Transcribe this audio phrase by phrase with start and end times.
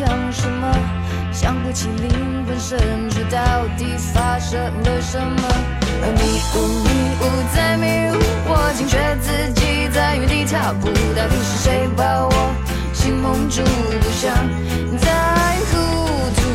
[0.00, 0.66] 想什么，
[1.30, 2.78] 想不起灵魂深
[3.10, 3.38] 处到
[3.76, 5.42] 底发生了什么。
[6.00, 6.88] 而迷雾迷
[7.20, 7.22] 雾
[7.54, 8.16] 在迷雾，
[8.48, 12.32] 我惊觉自己在原地踏步，到底是谁把我
[12.94, 13.60] 心蒙住？
[14.00, 14.32] 不想
[14.96, 15.12] 再
[15.68, 15.76] 糊
[16.32, 16.48] 涂，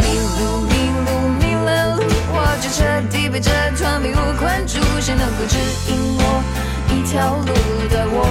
[0.00, 0.72] 迷路迷
[1.04, 5.58] 路迷了路，我就彻底被这团迷雾困住，谁能够指
[5.92, 6.42] 引我
[6.94, 7.52] 一条路，
[7.90, 8.24] 带我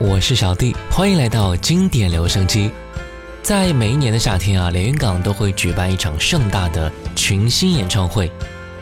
[0.00, 2.70] 我是小弟，欢迎来到经典留声机。
[3.42, 8.30] 在每一年的夏天啊，连云港都会举办一场盛大的群星演唱会。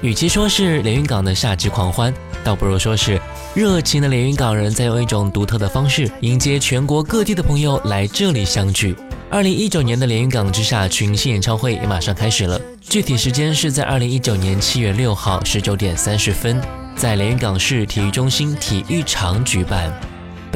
[0.03, 2.13] 与其说是连云港的夏季狂欢，
[2.45, 3.19] 倒不如说是
[3.55, 8.95] 热情的连云港人在用一种独特的方式迎接全国各地的朋友来这里相聚。
[9.31, 16.61] 二零一九年的连云港之夏群星演唱会也马上开始了，具体时间是在二零一九年七月六号十九点三十分，
[16.95, 19.91] 在连云港市体育中心体育场举办。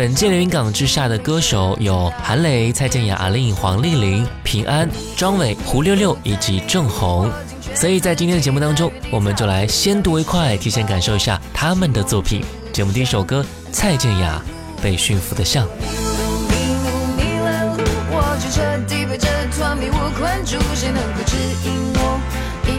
[0.01, 7.31] 本届连云港之夏的歌手有韩磊、蔡健雅、阿令、黄丽玲、平安、张伟、胡六六以及郑红。
[7.75, 12.43] 所以在今天的节目当中，我们就来先睹为快，提前感受一下他们的作品。
[12.73, 14.41] 节目第一首歌，蔡健雅
[14.83, 15.67] 《被驯服的象》。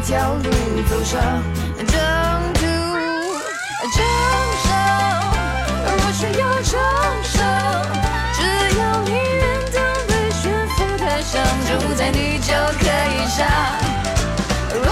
[0.04, 0.50] 条路
[0.90, 1.22] 走上
[11.72, 13.48] 的象，就在你就可以上
[14.74, 14.86] 荣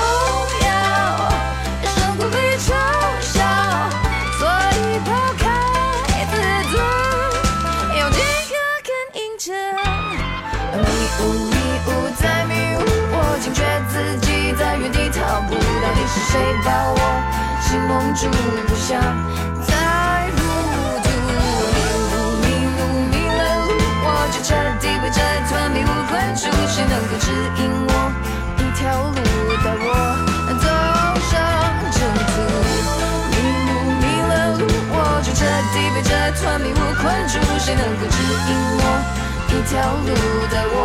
[0.66, 0.68] 耀，
[1.96, 2.68] 胜过被嘲
[3.22, 3.44] 笑，
[4.38, 4.48] 所
[4.78, 5.08] 以抛
[5.38, 5.44] 开
[6.32, 6.34] 自
[6.72, 6.74] 尊。
[7.98, 8.52] 用尽可
[8.86, 9.48] 肯印证。
[10.74, 10.84] 迷
[11.20, 11.56] 雾迷
[11.88, 12.80] 雾在迷雾，
[13.12, 13.94] 我惊觉自
[14.26, 16.98] 己在原地踏步，到底是谁把我
[17.62, 18.30] 心蒙住？
[18.68, 19.02] 不想
[27.00, 27.92] 能够指引我
[28.58, 29.16] 一条路，
[29.64, 29.88] 带我
[30.60, 30.68] 走
[31.32, 31.32] 上
[31.96, 32.36] 正途？
[33.32, 33.34] 迷
[33.68, 33.72] 路
[34.02, 34.94] 迷了路，我
[35.24, 35.40] 就彻
[35.72, 36.12] 底被这
[36.42, 38.84] 团迷雾困住，谁能够指引我
[39.48, 40.12] 一条路，
[40.52, 40.76] 带我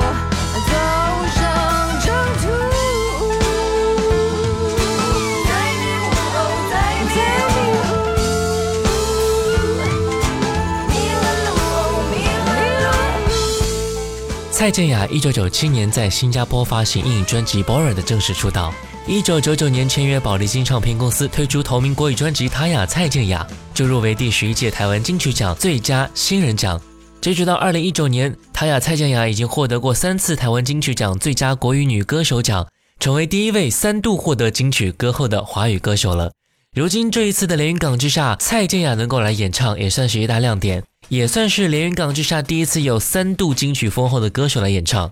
[14.55, 18.73] 蔡健雅一九九七年在新加坡发行英语专辑《Born》的正式出道。
[19.05, 23.45] 一九九九年签约宝丽金唱片公司，推出同名国语专辑《塔雅蔡健雅》，
[23.77, 26.81] 就入围第十一届台湾金曲奖最佳新人奖。
[27.21, 32.65] 截止到二零一九年，塔雅蔡健雅已经获得过三次台湾金曲奖最佳国语女歌手奖，
[33.01, 36.31] 成为第一位三度获得金曲歌后的华语歌手了。
[36.77, 45.11] 如今这一次的连云港之下，蔡健雅能够来演唱，也算是一大亮点，也算是连云港之夏第一次有三度金曲封后的歌手来演唱。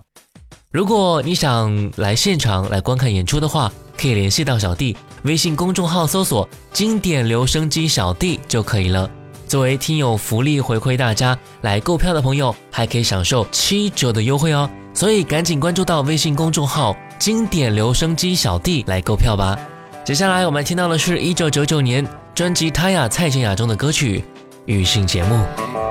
[0.71, 9.09] 如果你想来现场来观看演出的话，可以联系到小弟，微信公众号搜索“经典留声机小弟”就可以了。
[9.47, 19.55] 作为听友福利回馈大家，来购票的朋友还可以享受七折的优惠哦，所以赶紧关注到微信公众号“经典留声机小弟”来购票吧。
[20.03, 24.19] 接下来我们听到的是一九九九年专辑《他呀蔡健雅》中的歌曲
[24.65, 25.35] 《雨性节目》。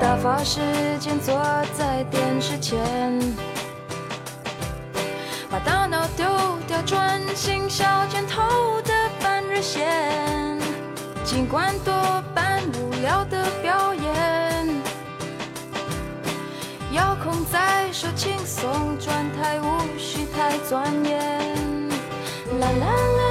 [0.01, 0.59] 打发时
[0.99, 1.35] 间坐
[1.77, 2.79] 在电视前，
[5.49, 6.25] 把大脑丢
[6.67, 8.91] 掉，专心消遣头的
[9.21, 10.59] 半日闲。
[11.23, 11.93] 尽管多
[12.33, 14.67] 半无聊的表演，
[16.91, 21.89] 遥控在手，轻松转台，无需太钻研。
[22.59, 23.22] 啦啦啦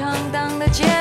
[0.00, 0.99] 闯荡的街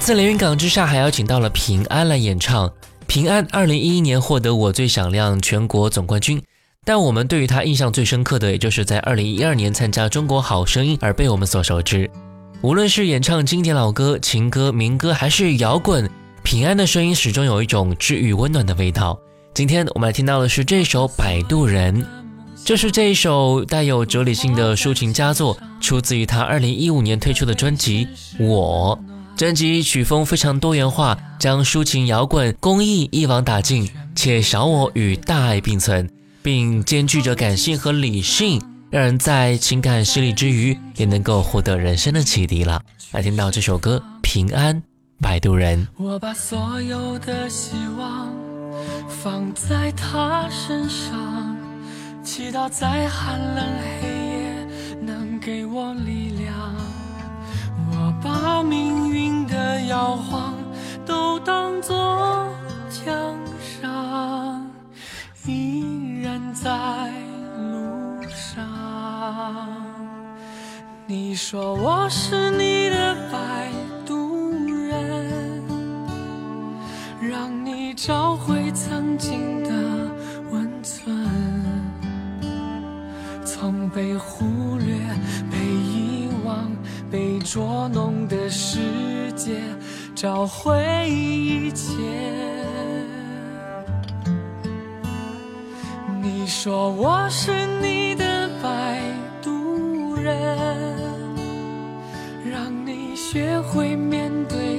[0.00, 2.72] 在连云港之下还邀请到了平安来演唱。
[3.06, 6.42] 平安二零一一年获得我最响亮全国总冠军，
[6.86, 12.10] 但我们对于他印象最深刻的，也就是在二零一二年参加中国好声音而被我们所熟知。
[12.62, 16.08] 无论是演唱经典老歌、情歌、民歌，还是摇滚，
[16.42, 19.18] 平安的声音始终有一种治愈温暖的味道。
[19.52, 22.02] 今天我们来听到的是这首《摆渡人》，
[22.64, 28.06] 这是这一首带有哲理性的抒情佳作，出自于他二零一五年推出的专辑
[28.46, 28.98] 《我》。
[29.40, 36.10] 专辑曲风非常多元化，将抒情、摇滚、公益一网打尽，且小我与大爱并存，
[36.42, 42.82] 并兼具着感性和理性，让人在情感洗礼之余，也能够获得人生的启迪了。
[43.12, 44.82] 来听到这首歌《平安
[45.22, 45.86] 摆渡人》。
[45.96, 48.30] 我把所有的希望
[49.08, 51.56] 放在他身上，
[52.22, 53.64] 祈祷在寒冷
[54.02, 54.66] 黑夜
[55.00, 56.19] 能给我力。
[58.22, 60.54] 把命运的摇晃
[61.06, 62.48] 都当作
[62.88, 64.70] 奖赏，
[65.46, 66.70] 依然在
[67.56, 68.66] 路上。
[71.06, 73.68] 你说我是你的摆
[74.06, 75.62] 渡人，
[77.20, 79.70] 让你找回曾经的
[80.52, 81.16] 温存，
[83.44, 84.59] 从被忽略、被遗忘、
[87.10, 88.78] 被捉弄的世
[89.34, 89.56] 界
[90.14, 91.92] 找回一切。
[96.22, 97.50] 你说我是
[97.82, 99.00] 你的摆
[99.42, 100.56] 渡人，
[102.48, 104.69] 让你学会面对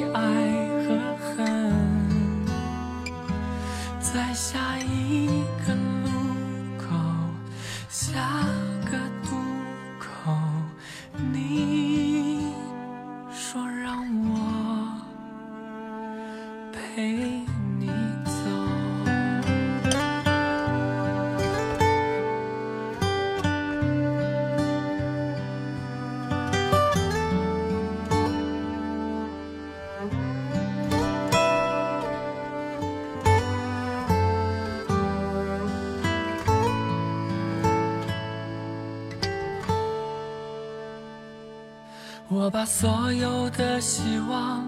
[42.52, 44.68] 把所有的希望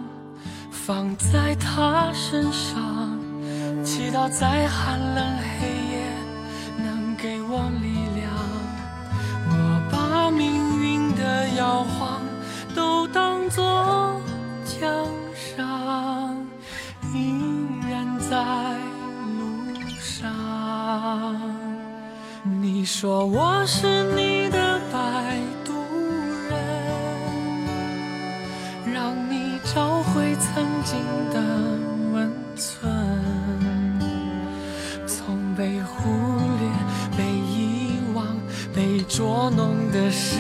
[0.72, 3.20] 放在他身上，
[3.84, 5.33] 祈祷在寒冷
[30.44, 31.00] 曾经
[31.32, 31.40] 的
[32.12, 32.92] 温存，
[35.08, 36.10] 从被忽
[36.60, 36.70] 略、
[37.18, 38.28] 被遗忘、
[38.76, 40.36] 被捉弄的世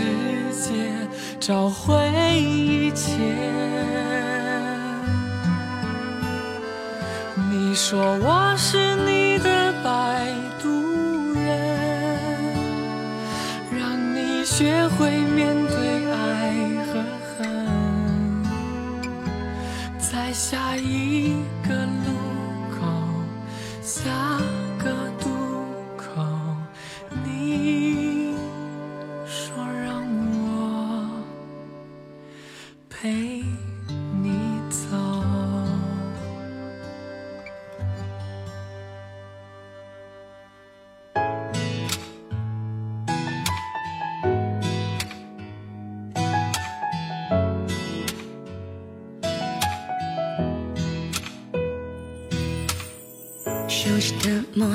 [0.51, 1.07] 界
[1.39, 1.95] 找回
[2.37, 3.13] 一切。
[7.49, 8.42] 你说我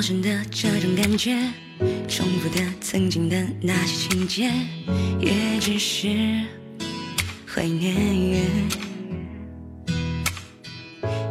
[0.09, 1.37] 生的这种感觉，
[2.07, 4.51] 重复的、曾经的那些情节，
[5.19, 6.07] 也只是
[7.45, 7.95] 怀念。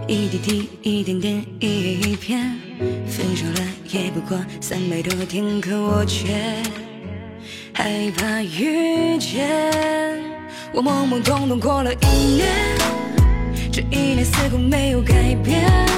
[0.07, 2.55] 一滴滴，一点点，一页一篇，
[3.05, 6.63] 分手了也不过三百多天，可我却
[7.75, 10.23] 害怕遇见。
[10.73, 12.07] 我懵懵懂懂过了一
[12.37, 12.49] 年，
[13.73, 15.98] 这一年似乎没有改变。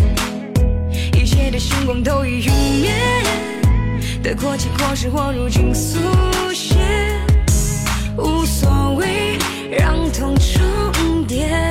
[1.51, 2.91] 的星光都已陨灭，
[4.23, 5.99] 得过且过是我如今速
[6.53, 6.75] 写，
[8.17, 9.37] 无所谓，
[9.69, 11.70] 让痛重叠。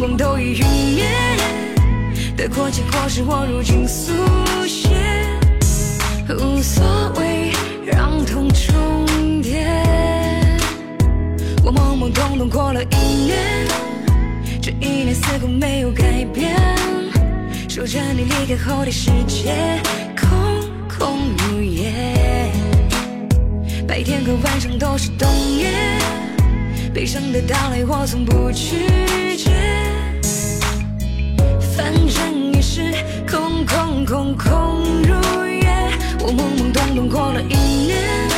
[0.00, 1.04] 光都已陨灭，
[2.34, 4.14] 得过且过是我如今速
[4.66, 4.88] 写，
[6.26, 6.82] 无所
[7.18, 7.52] 谓，
[7.84, 9.66] 让痛重叠。
[11.62, 13.68] 我懵懵懂懂过了一年，
[14.62, 16.56] 这一年似乎没有改变。
[17.68, 19.82] 守着你离开后的世界，
[20.18, 20.28] 空
[20.88, 22.50] 空如也。
[23.86, 25.28] 白天和晚上都是冬
[25.58, 25.70] 夜，
[26.94, 29.79] 悲伤的到来我从不拒绝。
[33.28, 35.14] 空空空空如
[35.46, 35.90] 也。
[36.20, 38.28] 我懵懵懂懂过了一年，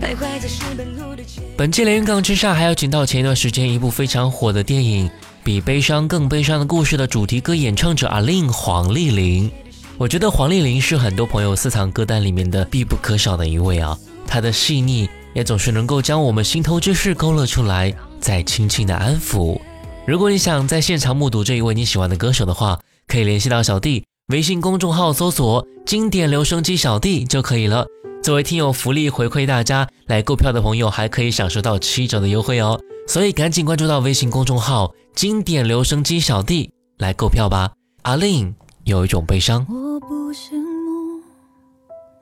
[0.00, 1.40] 徘徊在石板路的街。
[1.56, 5.08] 本期连云港之上还要请到前一段时间一部非常火的电影
[5.42, 9.50] 《比悲伤更悲伤的故事》的主题歌演唱者阿令黄丽玲。
[9.98, 13.96] 我觉得黄丽玲是很多朋友私藏歌单里面的必不可少的一位啊，
[14.26, 19.58] 她的细腻也总是能够将我们心头之事勾勒出来，再轻轻的安抚。
[20.06, 27.86] 如果你想在现场目睹这一位你喜欢的歌手的话，可以联系到小弟，微信公众号搜索“经典留声机小弟”就可以了。
[28.22, 37.70] 作为听友福利回馈大家，来购票的朋友还可以享受到七折的优惠哦，所以赶紧关注到微信公众号“经典留声机小弟”来购票吧。
[38.02, 38.52] 阿令
[38.84, 41.22] 有一种悲伤，我不羡慕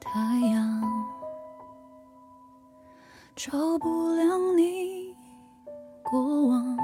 [0.01, 0.11] 太
[0.49, 0.83] 阳，
[3.35, 5.15] 照不亮你
[6.03, 6.77] 过往。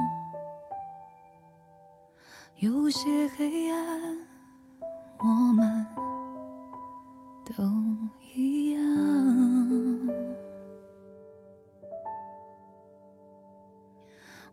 [2.61, 4.19] 有些黑暗，
[5.19, 5.25] 我
[5.55, 5.87] 们
[7.47, 7.65] 都
[8.35, 8.81] 一样。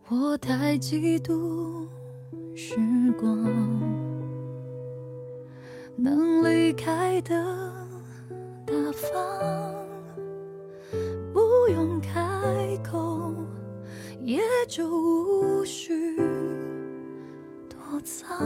[0.08, 1.86] 我太嫉妒
[2.56, 2.78] 时
[3.20, 3.28] 光。
[5.98, 7.36] 能离开的
[8.66, 9.86] 大方，
[11.34, 12.18] 不用开
[12.90, 13.36] 口，
[14.22, 16.16] 也就无需
[18.08, 18.38] 藏。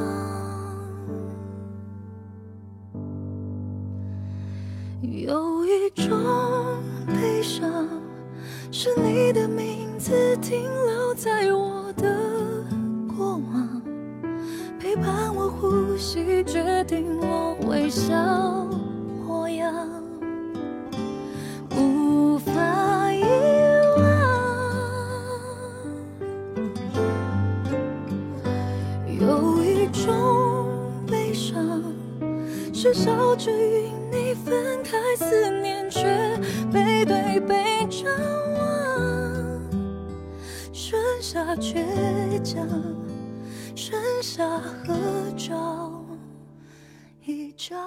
[5.04, 6.10] 有一种
[7.06, 7.88] 悲伤，
[8.72, 12.66] 是你的名字停留在我的
[13.16, 13.82] 过往。
[14.80, 18.66] 陪伴我呼吸，决定我微笑
[19.24, 20.01] 模样，
[32.82, 36.02] 是笑着与你分开，思念却
[36.74, 38.12] 背对背张
[38.56, 39.70] 望，
[40.74, 42.68] 剩下倔强，
[43.76, 44.96] 剩下合
[45.38, 45.94] 照
[47.24, 47.78] 一张。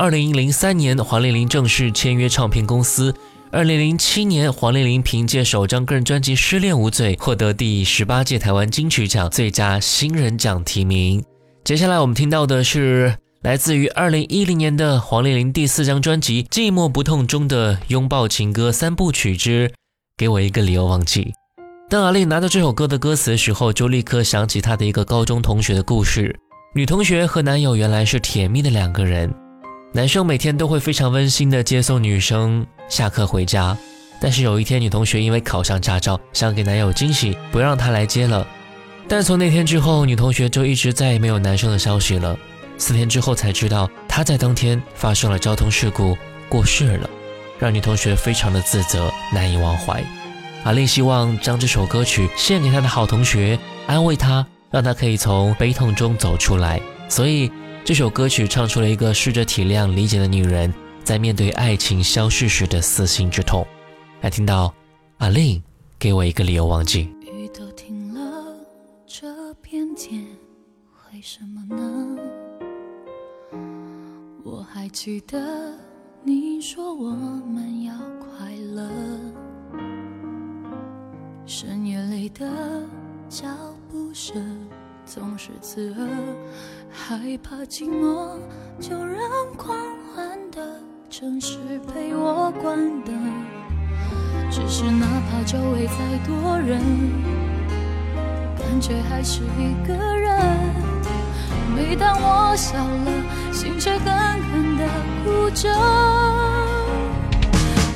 [0.00, 3.14] 二零零三年，黄丽玲正式签约唱片公司。
[3.50, 11.22] 二零零七年，黄丽玲凭借首张个人专辑《失恋无罪》获得第十八届台湾金曲奖最佳新人奖提名。
[11.62, 19.68] 接下来我们听到的是来自于二零一零年的黄丽玲第四张专辑《寂寞不痛》中的拥抱情歌三部曲之
[20.16, 21.24] 《给我一个理由忘记》。
[21.90, 26.34] 当阿令拿到这首歌的歌词的时候，就立刻想起她的一个高中同学的故事。
[26.74, 29.30] 女同学和男友原来是甜蜜的两个人，
[29.92, 33.76] 男生每天都会非常温馨的接送女生下课回家，
[34.20, 38.46] 但是有一天女同学因为考上驾照，想给男友惊喜，不让他来接了。
[39.08, 42.38] 但从那天之后，女同学就一直再也没有男生的消息了。
[42.78, 46.16] 四天之后才知道，他在当天发生了交通事故，
[46.48, 47.10] 过世了，
[47.58, 50.00] 让女同学非常的自责，难以忘怀。
[50.62, 56.80] 阿令希望将这首歌曲献给他的好同学，安慰他，让他可以从悲痛中走出来。
[57.08, 57.50] 所以
[57.82, 63.66] 这首歌曲唱出了一个试着体谅、理解的女人在面对爱情消逝时的撕心之痛。
[64.20, 64.72] 来听到
[65.18, 65.60] 阿令
[65.98, 67.12] 给我一个理由忘记。
[67.22, 68.54] 雨都停了，
[69.06, 70.24] 这片天
[71.12, 72.16] 为什么呢？
[74.44, 75.74] 我还记得
[76.22, 78.88] 你说我们要快乐，
[81.44, 82.46] 深夜里的
[83.28, 83.48] 脚
[83.90, 84.68] 步声
[85.04, 86.08] 总是刺耳，
[86.92, 88.36] 害怕寂寞，
[88.80, 89.20] 就让
[89.56, 89.76] 狂
[90.14, 93.14] 欢的城市陪我关灯。
[94.50, 95.94] 只是哪怕周围再
[96.26, 96.80] 多人，
[98.58, 100.36] 感觉还是一个人。
[101.74, 104.12] 每当我笑了，心却狠
[104.50, 104.84] 狠地
[105.24, 105.68] 哭着。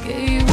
[0.06, 0.52] 给我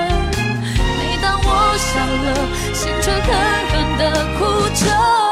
[1.77, 3.21] 笑了，心却狠
[3.69, 4.01] 狠的
[4.37, 4.39] 哭
[4.75, 5.30] 着。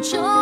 [0.00, 0.39] 离，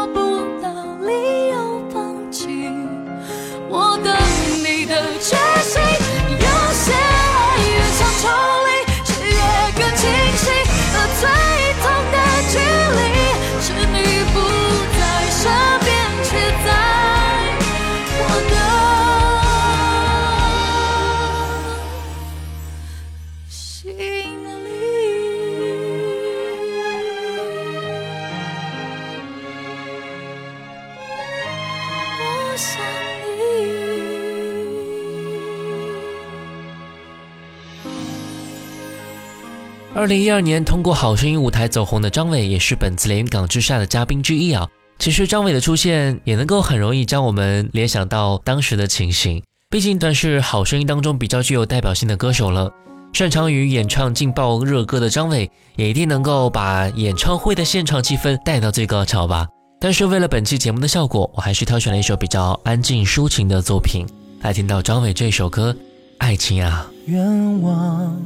[39.98, 44.64] 二零一二年通过《好声音》舞台走红的张伟，也是本次连云港之下的嘉宾之一啊。
[45.00, 52.70] 其实张伟的出现也能够很容易将我们联想到当时的情形，毕竟算是《好声音》当中比较具有代表性的歌手了。
[53.12, 59.48] 擅长于演唱劲爆热歌的张伟，也一定能够把演唱会的现场气氛带到最高潮吧。
[59.80, 64.06] 但是为了本期节目的效果，我还是挑选了一首比较安静抒情的作品，
[64.42, 65.72] 来听到张伟这首歌
[66.18, 66.88] 《爱情啊》。
[67.10, 68.16] 愿望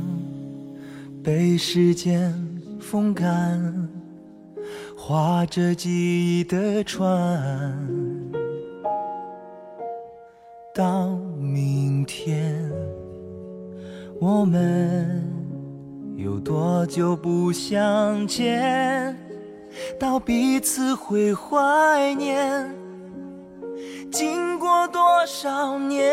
[1.22, 2.34] 被时间
[2.80, 3.88] 风干，
[4.96, 7.08] 划着记忆的船，
[10.74, 12.68] 到明天，
[14.20, 15.24] 我们
[16.16, 19.16] 有多久不相见？
[20.00, 22.68] 到彼此会怀念，
[24.10, 26.10] 经过多少年？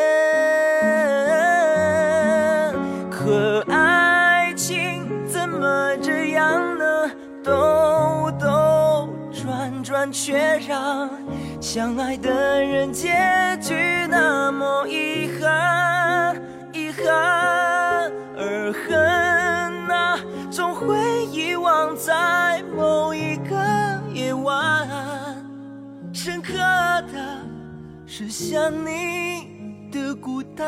[3.09, 3.88] 可爱
[7.43, 11.09] 兜兜转转，却让
[11.61, 13.09] 相爱的人结
[13.61, 13.75] 局
[14.09, 16.35] 那么遗憾，
[16.73, 18.11] 遗憾。
[18.41, 20.17] 而恨啊，
[20.49, 23.55] 总会遗忘在某一个
[24.13, 24.87] 夜晚，
[26.13, 27.41] 深刻的
[28.05, 30.67] 是想你的孤单。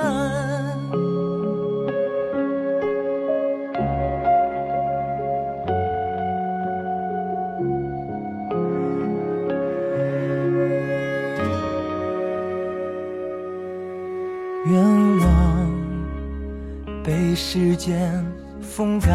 [17.04, 18.24] 被时间
[18.62, 19.10] 风干，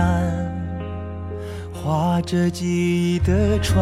[1.72, 2.66] 划着记
[3.14, 3.80] 忆的船，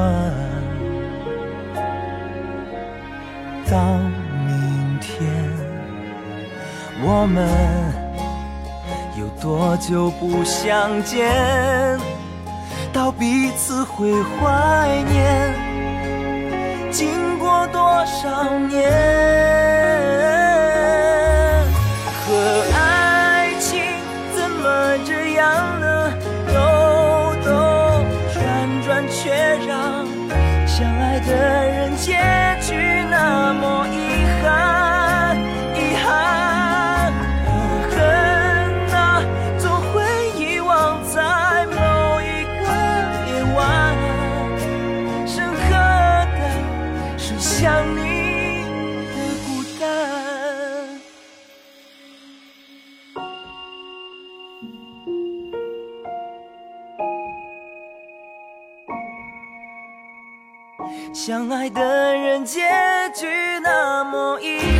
[3.70, 3.78] 到
[4.46, 5.26] 明天，
[7.02, 7.48] 我们
[9.18, 11.98] 有多久不相见？
[12.92, 15.54] 到彼此会怀念，
[16.92, 19.84] 经过多少年？
[61.64, 61.81] 爱的
[62.14, 62.61] 人结
[63.14, 63.27] 局
[63.62, 64.73] 那么遗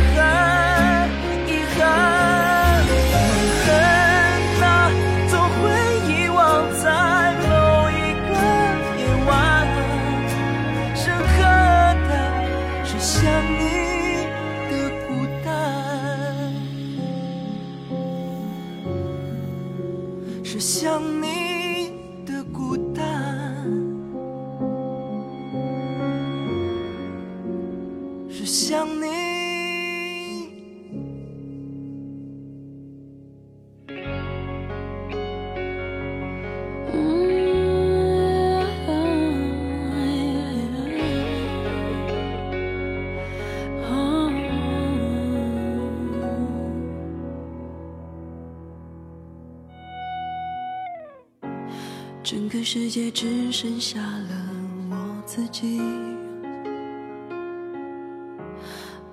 [52.77, 54.51] 世界只剩下了
[54.91, 55.79] 我自己，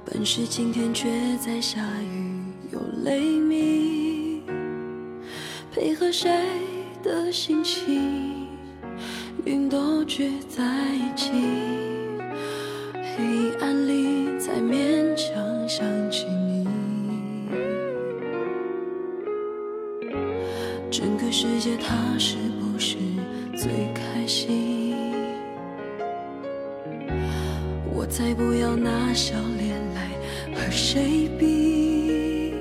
[0.04, 4.42] 本是晴天，却在下雨，有雷鸣。
[5.70, 6.28] 配合谁
[7.04, 8.48] 的心情，
[9.44, 11.30] 云都聚在一起，
[13.16, 16.66] 黑暗里才勉强想起你。
[20.90, 22.34] 整个世界，它是
[28.14, 30.10] 再不要拿笑脸来
[30.54, 32.52] 和谁比，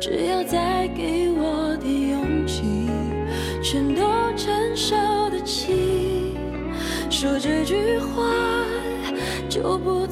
[0.00, 2.62] 只要再给我点勇气，
[3.62, 4.02] 全都
[4.34, 4.96] 承受
[5.28, 6.34] 得起。
[7.10, 8.24] 说这句话
[9.46, 10.05] 就不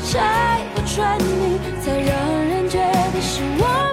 [0.00, 3.87] 拆不穿你，才让人觉得失望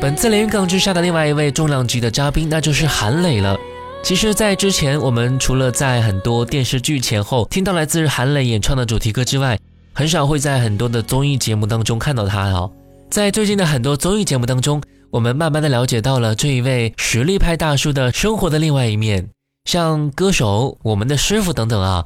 [0.00, 3.58] 本次连云港之下的另外一位重量级的嘉宾，那就是韩磊了。
[4.02, 9.58] 其实，在之前，我们除了在很多电视剧前后听到来自韩磊演唱的主题歌之外，
[9.92, 12.70] 很少会在很多的综艺节目当中看到他哦。
[13.10, 19.30] 在最近的很多综艺节目当中，我们慢慢的了解到了这一位实力派大叔的生活的另外一面，
[19.64, 22.04] 像歌手、我们的师傅等等啊。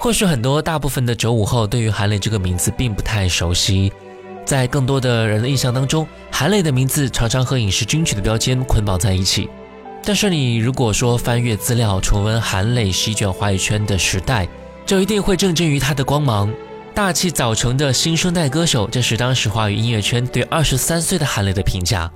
[0.00, 3.92] 或许很多大部分的九五后对于韩磊这个名字并不太熟悉，
[4.44, 9.48] 在更多的人的印象当中，韩磊的名字常常和影视金曲的标签捆绑在一起。
[10.04, 14.46] 但是你如果说翻阅资料，重温韩磊席卷华语圈的时代，
[14.86, 16.52] 就一定会震惊于他的光芒。
[16.94, 22.08] 大器早成的新生代歌手，这是当时华语音乐圈对二十三岁的韩磊的评价。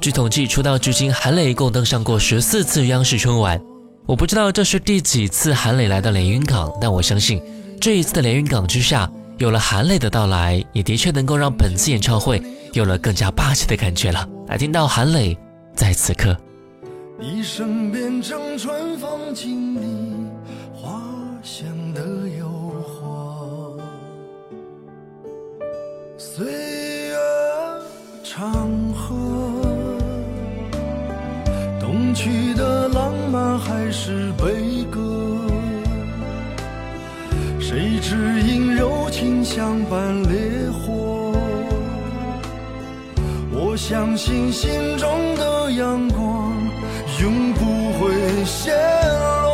[0.00, 3.60] 据统计，出道至今，韩磊一共登上过十四次央视春晚。
[4.06, 7.42] 我不知道这是第几次韩磊来到连云港，但我相信
[7.80, 12.40] 这一次的连云港之下，有了韩磊的到来，也的确能够让本次演唱会
[12.74, 14.26] 有了更加霸气的感觉了。
[14.46, 15.36] 来听到韩磊
[15.74, 16.36] 在此刻。
[17.18, 19.80] 你身边正春风经历
[20.72, 21.02] 花
[21.42, 22.00] 香的
[22.38, 22.46] 诱
[22.86, 23.76] 惑，
[26.16, 27.16] 岁月
[28.22, 28.52] 长
[28.94, 29.57] 河，
[31.90, 35.00] 东去的浪漫还是悲歌？
[37.58, 41.32] 谁知因柔情相伴烈火？
[43.50, 46.52] 我相信心中的阳光。
[47.22, 47.64] 永不
[47.98, 48.76] 会陷
[49.42, 49.47] 落，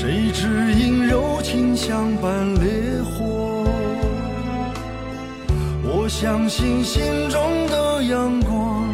[0.00, 3.66] 谁知因柔情相伴烈火？
[5.84, 8.88] 我相信心中的阳光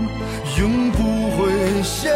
[0.58, 2.10] 永不会谢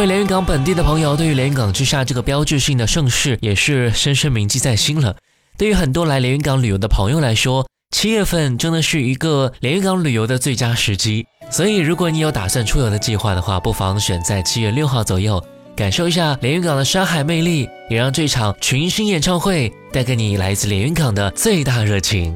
[0.00, 5.14] 为连云港本地的朋友，对于连云港之下这个标志性的盛事，也是深深铭记在心了。
[5.58, 11.26] 对于很多来连云港旅游的朋友来说，七月份真的是一个连云港旅游的最佳时机。
[11.50, 15.44] 所以，如果你有打算出游的计划的话，不妨选在七月六号左右，
[15.76, 22.34] 感受一下连云港的山海魅力，也让这场群星演唱会带给你来自连云港的最大热情。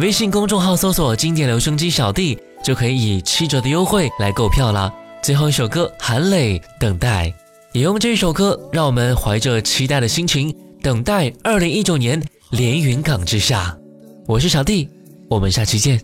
[0.00, 4.92] 微信公众号搜索“经典留声机小弟”，就可以以七折的优惠来购票啦。
[5.22, 7.28] 最后一首歌，含泪《等待》，
[7.72, 13.76] 也用这首歌，让我们怀着期待的心情，等待二零一九年连云港之下。
[14.26, 14.88] 我是小弟，
[15.28, 16.00] 我们下期见。